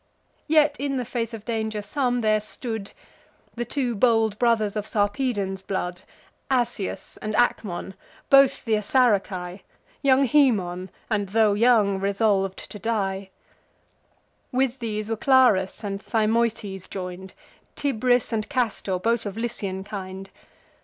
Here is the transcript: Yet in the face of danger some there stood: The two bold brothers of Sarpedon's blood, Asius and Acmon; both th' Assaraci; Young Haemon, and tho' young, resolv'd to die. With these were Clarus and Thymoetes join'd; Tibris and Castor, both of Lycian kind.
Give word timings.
Yet 0.47 0.77
in 0.79 0.97
the 0.97 1.05
face 1.05 1.31
of 1.31 1.45
danger 1.45 1.83
some 1.83 2.21
there 2.21 2.41
stood: 2.41 2.91
The 3.53 3.65
two 3.65 3.93
bold 3.93 4.39
brothers 4.39 4.75
of 4.75 4.87
Sarpedon's 4.87 5.61
blood, 5.61 6.01
Asius 6.51 7.17
and 7.17 7.35
Acmon; 7.35 7.93
both 8.31 8.65
th' 8.65 8.79
Assaraci; 8.81 9.61
Young 10.01 10.23
Haemon, 10.25 10.89
and 11.11 11.29
tho' 11.29 11.53
young, 11.53 11.99
resolv'd 11.99 12.57
to 12.71 12.79
die. 12.79 13.29
With 14.51 14.79
these 14.79 15.07
were 15.07 15.15
Clarus 15.17 15.83
and 15.83 16.03
Thymoetes 16.03 16.89
join'd; 16.89 17.35
Tibris 17.75 18.33
and 18.33 18.49
Castor, 18.49 18.97
both 18.97 19.27
of 19.27 19.37
Lycian 19.37 19.83
kind. 19.83 20.31